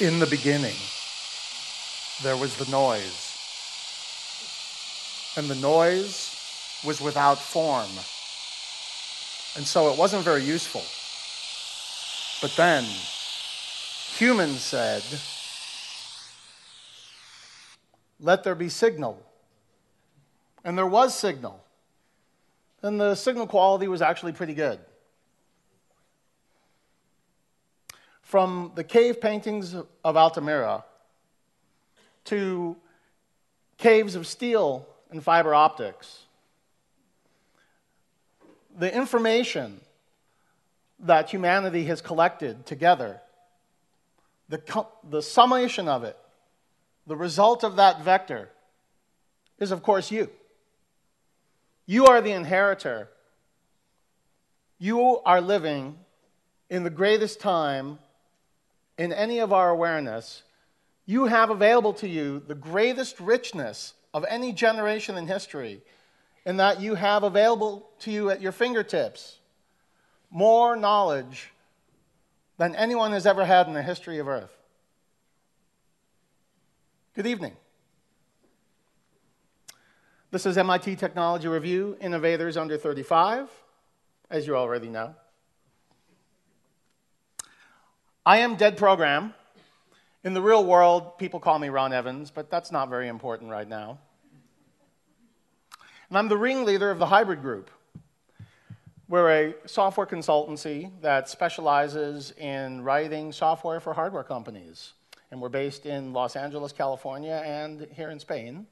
[0.00, 0.76] In the beginning,
[2.22, 3.34] there was the noise.
[5.36, 6.36] And the noise
[6.84, 7.90] was without form.
[9.56, 10.84] And so it wasn't very useful.
[12.40, 12.84] But then,
[14.16, 15.02] humans said,
[18.20, 19.20] Let there be signal.
[20.64, 21.64] And there was signal.
[22.82, 24.78] And the signal quality was actually pretty good.
[28.28, 30.84] From the cave paintings of Altamira
[32.24, 32.76] to
[33.78, 36.26] caves of steel and fiber optics,
[38.78, 39.80] the information
[41.00, 43.22] that humanity has collected together,
[44.50, 44.60] the,
[45.08, 46.18] the summation of it,
[47.06, 48.50] the result of that vector,
[49.58, 50.28] is of course you.
[51.86, 53.08] You are the inheritor.
[54.78, 55.96] You are living
[56.68, 57.98] in the greatest time
[58.98, 60.42] in any of our awareness.
[61.06, 65.80] You have available to you the greatest richness of any generation in history,
[66.44, 69.38] in that you have available to you at your fingertips
[70.30, 71.52] more knowledge
[72.58, 74.54] than anyone has ever had in the history of Earth.
[77.14, 77.56] Good evening.
[80.30, 83.48] This is MIT Technology Review Innovators Under 35,
[84.30, 85.14] as you already know.
[88.26, 89.32] I am Dead Program.
[90.24, 93.68] In the real world, people call me Ron Evans, but that's not very important right
[93.68, 93.98] now.
[96.08, 97.70] And I'm the ringleader of the Hybrid Group.
[99.08, 104.92] We're a software consultancy that specializes in writing software for hardware companies.
[105.30, 108.66] And we're based in Los Angeles, California, and here in Spain.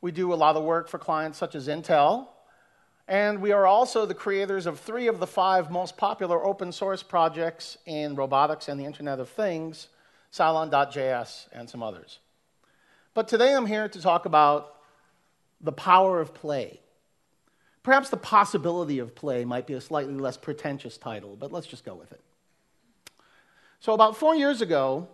[0.00, 2.28] We do a lot of work for clients such as Intel.
[3.06, 7.02] And we are also the creators of three of the five most popular open source
[7.02, 9.88] projects in robotics and the Internet of Things,
[10.32, 12.20] Cylon.js, and some others.
[13.12, 14.76] But today I'm here to talk about
[15.60, 16.80] the power of play.
[17.82, 21.84] Perhaps the possibility of play might be a slightly less pretentious title, but let's just
[21.84, 22.22] go with it.
[23.80, 25.08] So, about four years ago,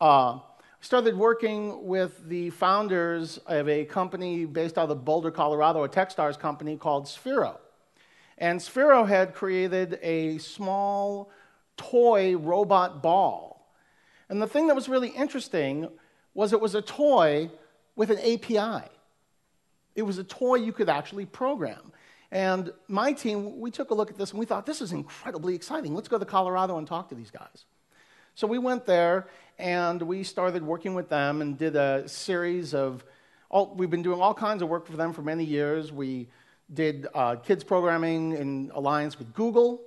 [0.00, 0.38] uh,
[0.86, 6.38] started working with the founders of a company based out of Boulder, Colorado, a Techstars
[6.38, 7.58] company called Sphero.
[8.38, 11.32] And Sphero had created a small
[11.76, 13.74] toy robot ball.
[14.28, 15.88] And the thing that was really interesting
[16.34, 17.50] was it was a toy
[17.96, 18.88] with an API.
[19.96, 21.90] It was a toy you could actually program.
[22.30, 25.56] And my team, we took a look at this and we thought, this is incredibly
[25.56, 25.96] exciting.
[25.96, 27.64] Let's go to Colorado and talk to these guys.
[28.36, 33.02] So we went there and we started working with them and did a series of.
[33.48, 35.90] All, we've been doing all kinds of work for them for many years.
[35.90, 36.28] We
[36.72, 39.80] did uh, kids programming in alliance with Google.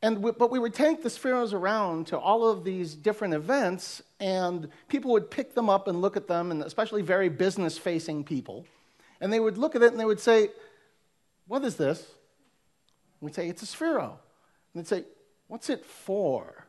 [0.00, 4.00] And we, but we would take the Spheros around to all of these different events,
[4.20, 8.24] and people would pick them up and look at them, and especially very business facing
[8.24, 8.64] people.
[9.20, 10.48] And they would look at it and they would say,
[11.46, 12.06] What is this?
[13.20, 14.12] we'd say, It's a Sphero.
[14.72, 15.04] And they'd say,
[15.48, 16.68] What's it for?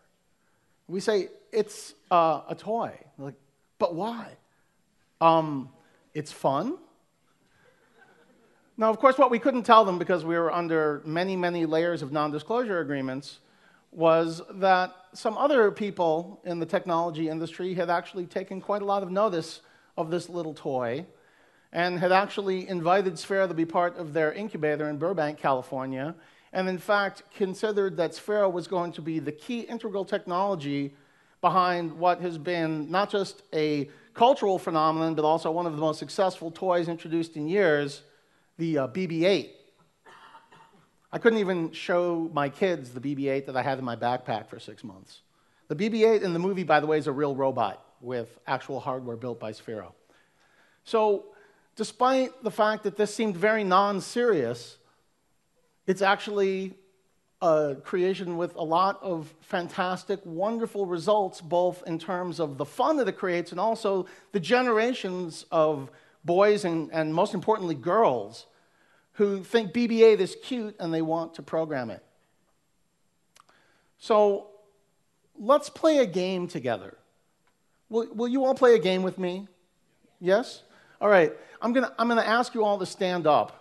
[0.91, 2.91] We say, it's uh, a toy.
[3.18, 3.35] like,
[3.79, 4.28] but why?
[5.22, 5.69] Um,
[6.13, 6.78] it's fun.
[8.75, 12.01] Now, of course, what we couldn't tell them because we were under many, many layers
[12.01, 13.40] of non disclosure agreements
[13.91, 19.01] was that some other people in the technology industry had actually taken quite a lot
[19.01, 19.62] of notice
[19.96, 21.06] of this little toy
[21.72, 26.16] and had actually invited Sphero to be part of their incubator in Burbank, California,
[26.53, 30.94] and in fact considered that Sphero was going to be the key integral technology
[31.39, 35.97] behind what has been not just a cultural phenomenon, but also one of the most
[35.97, 38.03] successful toys introduced in years,
[38.57, 39.56] the uh, BB 8.
[41.13, 44.47] I couldn't even show my kids the BB 8 that I had in my backpack
[44.47, 45.22] for six months.
[45.68, 48.79] The BB 8 in the movie, by the way, is a real robot with actual
[48.79, 49.94] hardware built by Sphero.
[50.83, 51.25] So,
[51.75, 54.78] despite the fact that this seemed very non serious,
[55.88, 56.74] it's actually
[57.42, 62.98] a creation with a lot of fantastic, wonderful results, both in terms of the fun
[62.98, 65.89] that it creates and also the generations of
[66.24, 68.45] boys and, and most importantly, girls
[69.13, 72.04] who think BB 8 is cute and they want to program it.
[73.98, 74.48] So
[75.38, 76.98] let's play a game together.
[77.89, 79.48] Will, will you all play a game with me?
[80.19, 80.63] Yes?
[81.00, 81.33] All right.
[81.62, 83.61] I'm going to I'm going to ask you all to stand up.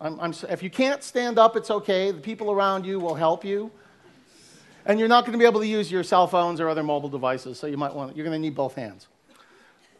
[0.00, 2.10] I'm, I'm, if you can't stand up, it's okay.
[2.10, 3.70] The people around you will help you.
[4.86, 7.08] And you're not going to be able to use your cell phones or other mobile
[7.08, 9.08] devices, so you might want, you're going to need both hands.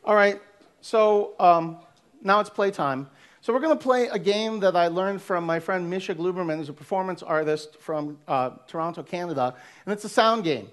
[0.05, 0.41] All right,
[0.82, 1.79] so um,
[2.23, 3.08] now it's playtime.
[3.41, 6.56] So we're going to play a game that I learned from my friend Misha Glouberman,
[6.56, 9.55] who's a performance artist from uh, Toronto, Canada,
[9.87, 10.69] and it's a sound game.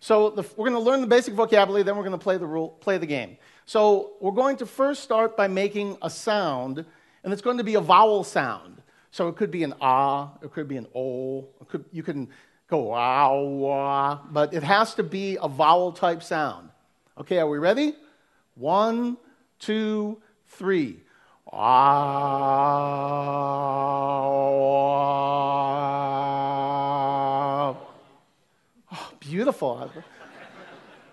[0.00, 2.46] So the, we're going to learn the basic vocabulary, then we're going to play the,
[2.46, 3.36] rule, play the game.
[3.66, 6.84] So we're going to first start by making a sound,
[7.24, 8.82] and it's going to be a vowel sound.
[9.10, 12.28] So it could be an ah, it could be an o, could, you can
[12.68, 16.70] go wow, wah, but it has to be a vowel type sound.
[17.18, 17.94] Okay, are we ready?
[18.54, 19.18] One,
[19.58, 21.00] two, three.
[21.52, 21.92] Ah.
[28.90, 29.90] Oh, beautiful.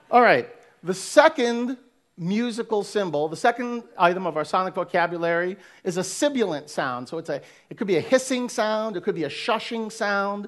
[0.09, 0.47] All right.
[0.83, 1.77] The second
[2.19, 7.07] musical symbol, the second item of our sonic vocabulary is a sibilant sound.
[7.07, 10.47] So it's a, it could be a hissing sound, it could be a shushing sound.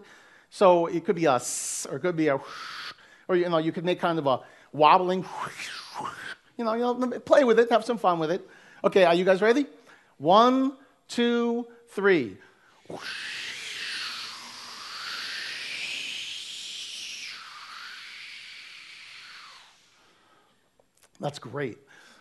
[0.49, 2.37] So it could be a s, or it could be a,
[3.29, 4.41] or you know, you could make kind of a
[4.73, 5.25] wobbling,
[6.57, 8.45] you know, you know, play with it, have some fun with it.
[8.83, 9.65] Okay, are you guys ready?
[10.17, 10.73] One,
[11.07, 12.37] two, three.
[21.21, 21.77] That's great.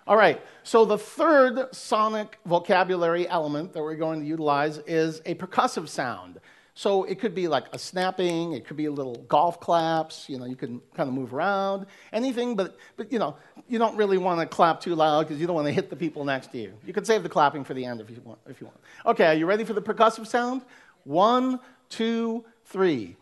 [0.07, 5.35] All right, so the third sonic vocabulary element that we're going to utilize is a
[5.35, 6.41] percussive sound.
[6.75, 10.39] So it could be like a snapping, it could be a little golf claps, you
[10.39, 13.37] know, you can kind of move around, anything, but, but you know,
[13.69, 15.97] you don't really want to clap too loud because you don't want to hit the
[15.97, 16.73] people next to you.
[16.87, 18.39] You can save the clapping for the end if you want.
[18.49, 18.81] If you want.
[19.07, 20.63] Okay, are you ready for the percussive sound?
[21.05, 23.17] One, two, three.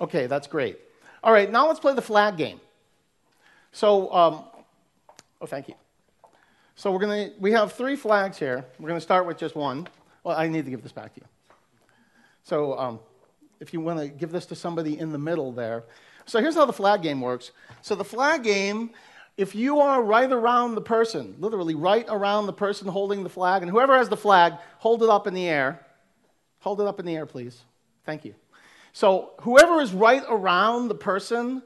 [0.00, 0.78] Okay, that's great.
[1.22, 2.60] All right, now let's play the flag game.
[3.72, 4.44] So, um,
[5.40, 5.74] oh, thank you.
[6.76, 8.64] So we're gonna we have three flags here.
[8.78, 9.88] We're gonna start with just one.
[10.22, 11.26] Well, I need to give this back to you.
[12.44, 13.00] So, um,
[13.60, 15.84] if you want to give this to somebody in the middle there.
[16.26, 17.50] So here's how the flag game works.
[17.82, 18.90] So the flag game,
[19.36, 23.62] if you are right around the person, literally right around the person holding the flag,
[23.62, 25.84] and whoever has the flag, hold it up in the air.
[26.60, 27.62] Hold it up in the air, please.
[28.04, 28.34] Thank you.
[28.98, 31.62] So whoever is right around the person,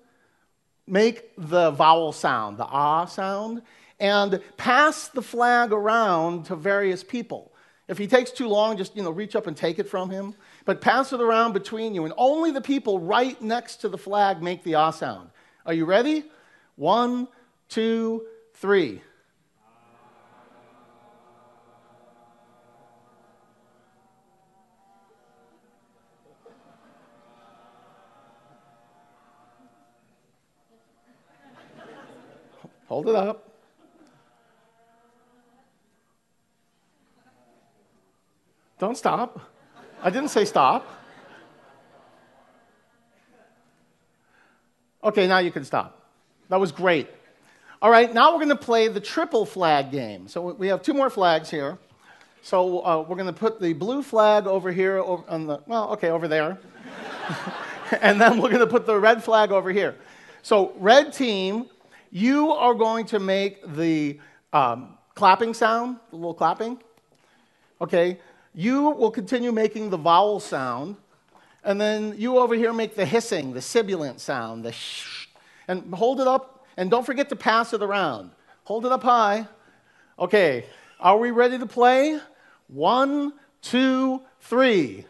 [0.86, 3.62] make the vowel sound, the ah sound,
[3.98, 7.54] and pass the flag around to various people.
[7.88, 10.34] If he takes too long, just you know, reach up and take it from him.
[10.66, 14.42] But pass it around between you, and only the people right next to the flag
[14.42, 15.30] make the ah sound.
[15.64, 16.24] Are you ready?
[16.76, 17.28] One,
[17.70, 19.00] two, three.
[32.92, 33.48] Hold it up.
[38.78, 39.40] Don't stop.
[40.02, 40.86] I didn't say stop.
[45.02, 46.06] Okay, now you can stop.
[46.50, 47.08] That was great.
[47.80, 50.28] All right, now we're going to play the triple flag game.
[50.28, 51.78] So we have two more flags here.
[52.42, 55.92] So uh, we're going to put the blue flag over here over on the well,
[55.92, 56.58] okay, over there.
[58.02, 59.96] and then we're going to put the red flag over here.
[60.42, 61.70] So red team,
[62.12, 64.20] you are going to make the
[64.52, 66.78] um, clapping sound, the little clapping.
[67.80, 68.20] Okay.
[68.54, 70.96] You will continue making the vowel sound.
[71.64, 75.28] And then you over here make the hissing, the sibilant sound, the shh.
[75.66, 76.66] And hold it up.
[76.76, 78.30] And don't forget to pass it around.
[78.64, 79.48] Hold it up high.
[80.18, 80.66] Okay.
[81.00, 82.20] Are we ready to play?
[82.68, 85.06] One, two, three.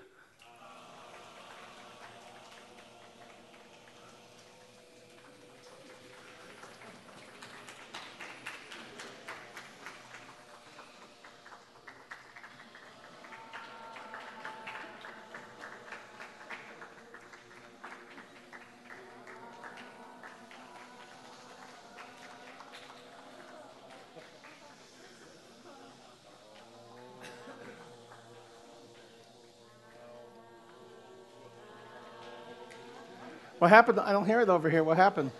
[33.63, 34.01] What happened?
[34.01, 34.83] I don't hear it over here.
[34.83, 35.31] What happened?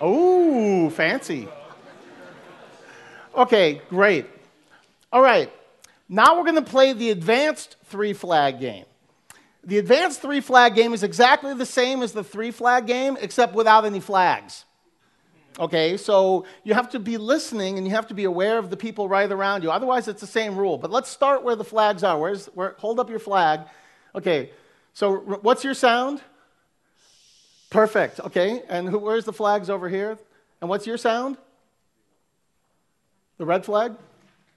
[0.00, 1.46] Oh, fancy.
[3.34, 4.24] Okay, great.
[5.12, 5.52] All right.
[6.08, 8.86] Now we're going to play the advanced three flag game.
[9.64, 13.54] The advanced three flag game is exactly the same as the three flag game, except
[13.54, 14.64] without any flags.
[15.58, 18.78] Okay, so you have to be listening and you have to be aware of the
[18.78, 19.70] people right around you.
[19.70, 20.78] Otherwise, it's the same rule.
[20.78, 22.18] But let's start where the flags are.
[22.18, 23.60] Where's, where, hold up your flag.
[24.14, 24.52] Okay,
[24.94, 26.22] so what's your sound?
[27.72, 28.20] Perfect.
[28.20, 28.62] Okay.
[28.68, 30.18] And who, where's the flags over here?
[30.60, 31.38] And what's your sound?
[33.38, 33.94] The red flag?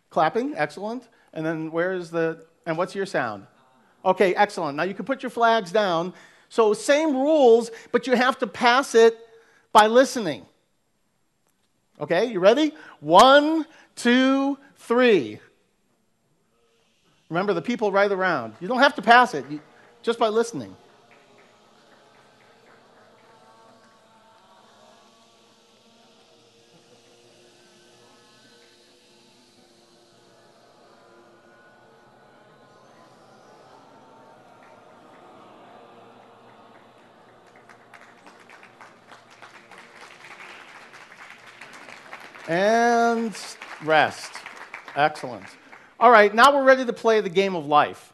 [0.10, 0.54] Clapping.
[0.56, 1.08] Excellent.
[1.34, 3.48] And then where's the, and what's your sound?
[4.04, 4.78] Okay, excellent.
[4.78, 6.14] Now you can put your flags down.
[6.50, 9.18] So, same rules, but you have to pass it
[9.72, 10.46] by listening.
[12.00, 12.74] Okay, you ready?
[13.00, 15.40] One, two, three.
[17.30, 18.54] Remember the people right around.
[18.60, 19.60] You don't have to pass it you,
[20.04, 20.76] just by listening.
[42.48, 43.36] And
[43.84, 44.32] rest.
[44.96, 45.46] Excellent.
[46.00, 48.14] All right, now we're ready to play the game of life.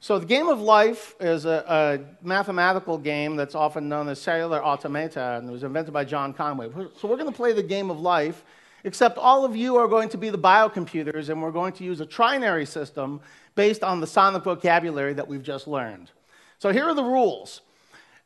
[0.00, 4.64] So, the game of life is a, a, mathematical game that's often known as cellular
[4.64, 6.70] automata, and it was invented by John Conway.
[7.00, 8.44] So, we're going to play the game of life,
[8.84, 12.00] except all of you are going to be the biocomputers, and we're going to use
[12.00, 13.20] a trinary system
[13.56, 16.12] based on the sonic vocabulary that we've just learned.
[16.60, 17.62] So, here are the rules.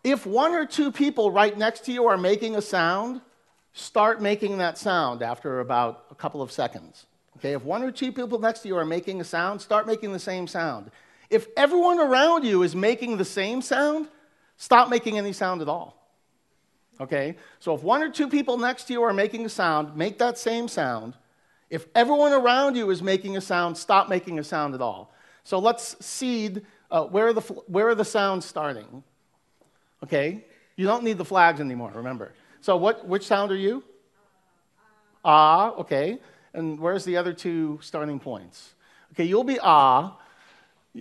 [0.05, 3.23] If one or two people right next to you are making a sound,
[3.73, 7.07] start making that sound after about a couple of seconds.
[7.39, 10.13] Okay, if one or two people next to you are making a sound, start making
[10.13, 10.91] the same sound.
[11.31, 14.09] If everyone around you is making the same sound,
[14.59, 15.97] stop making any sound at all.
[17.01, 17.37] Okay?
[17.59, 20.39] So if one or two people next to you are making a sound, make that
[20.39, 21.15] same sound.
[21.71, 25.15] If everyone around you is making a sound, stop making a sound at all.
[25.43, 29.03] So let's seed uh, where, are the, where are the sounds starting?
[30.05, 30.45] Okay?
[30.77, 32.33] You don't need the flags anymore, remember.
[32.63, 33.83] So, what, which sound are you?
[35.25, 36.21] Ah, okay.
[36.55, 38.75] And where's the other two starting points?
[39.13, 40.17] Okay, you'll be ah.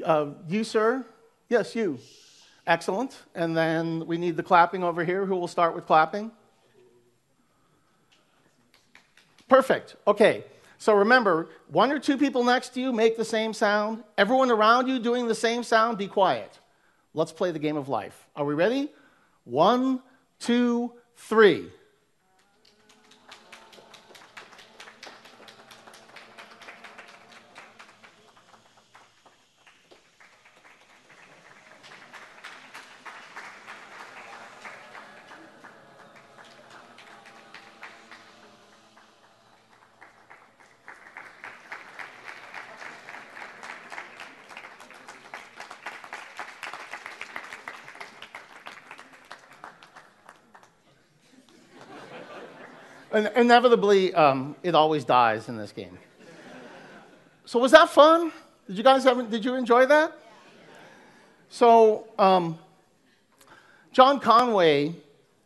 [0.03, 1.05] Uh, you, sir?
[1.49, 1.99] Yes, you.
[2.65, 3.15] Excellent.
[3.35, 5.25] And then we need the clapping over here.
[5.25, 6.31] Who will start with clapping?
[9.47, 9.97] Perfect.
[10.07, 10.45] Okay.
[10.79, 14.03] So remember, one or two people next to you make the same sound.
[14.17, 16.57] Everyone around you doing the same sound, be quiet.
[17.13, 18.27] Let's play the game of life.
[18.35, 18.89] Are we ready?
[19.43, 20.01] One,
[20.39, 20.93] two,
[21.27, 21.69] three.
[53.13, 55.97] Inevitably, um, it always dies in this game.
[57.45, 58.31] So was that fun?
[58.67, 60.13] Did you guys have, did you enjoy that?
[61.49, 62.57] So um,
[63.91, 64.95] John Conway,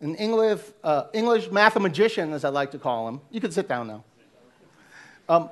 [0.02, 3.88] an English, uh, English mathematician, as I like to call him, you can sit down
[3.88, 4.04] now.
[5.28, 5.50] Um,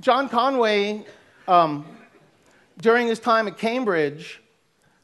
[0.00, 1.04] John Conway,
[1.46, 1.84] um,
[2.78, 4.40] during his time at Cambridge,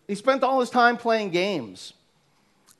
[0.06, 1.92] he spent all his time playing games.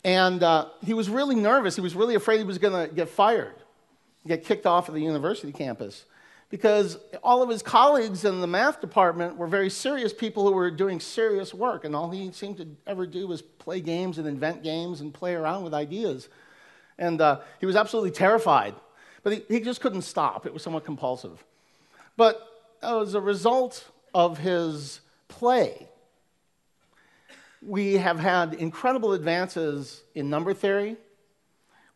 [0.05, 1.75] And uh, he was really nervous.
[1.75, 3.55] He was really afraid he was going to get fired,
[4.27, 6.05] get kicked off of the university campus.
[6.51, 10.71] Because all of his colleagues in the math department were very serious people who were
[10.71, 14.63] doing serious work, and all he seemed to ever do was play games and invent
[14.63, 16.29] games and play around with ideas.
[16.99, 18.75] And uh, he was absolutely terrified.
[19.23, 21.45] But he, he just couldn't stop, it was somewhat compulsive.
[22.17, 22.41] But
[22.83, 25.89] as a result of his play,
[27.63, 30.97] we have had incredible advances in number theory.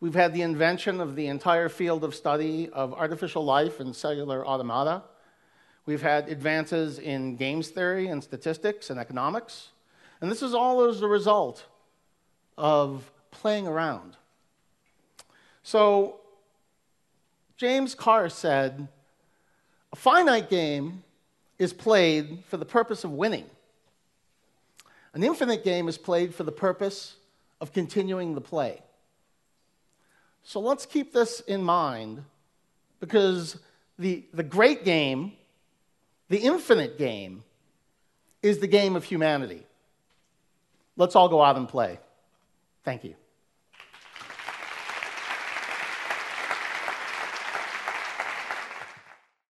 [0.00, 4.45] We've had the invention of the entire field of study of artificial life and cellular
[4.45, 5.02] automata.
[5.87, 9.69] We've had advances in games theory and statistics and economics.
[10.21, 11.66] And this is all as a result
[12.59, 14.16] of playing around.
[15.62, 16.21] So,
[17.57, 18.88] James Carse said,
[19.92, 21.04] a finite game
[21.59, 23.47] is played for the purpose of winning.
[25.14, 27.16] An infinite game is played for the purpose
[27.61, 28.83] of continuing the play.
[30.42, 32.25] So let's keep this in mind
[32.99, 33.59] because
[33.99, 35.33] the, the great game,
[36.28, 37.45] the infinite game,
[38.42, 39.64] is the game of humanity.
[40.97, 41.99] Let's all go out and play.
[42.85, 43.14] Thank you.